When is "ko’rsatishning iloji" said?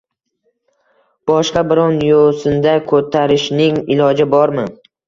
2.89-4.33